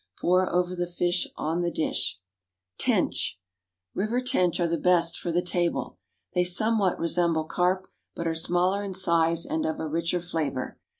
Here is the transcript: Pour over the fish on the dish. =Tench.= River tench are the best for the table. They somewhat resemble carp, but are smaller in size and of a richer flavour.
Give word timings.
Pour 0.19 0.51
over 0.51 0.75
the 0.75 0.87
fish 0.87 1.27
on 1.35 1.61
the 1.61 1.69
dish. 1.69 2.19
=Tench.= 2.79 3.39
River 3.93 4.19
tench 4.19 4.59
are 4.59 4.67
the 4.67 4.75
best 4.79 5.15
for 5.15 5.31
the 5.31 5.43
table. 5.43 5.99
They 6.33 6.43
somewhat 6.43 6.97
resemble 6.97 7.43
carp, 7.43 7.87
but 8.15 8.25
are 8.25 8.33
smaller 8.33 8.83
in 8.83 8.95
size 8.95 9.45
and 9.45 9.63
of 9.63 9.79
a 9.79 9.85
richer 9.87 10.19
flavour. 10.19 10.79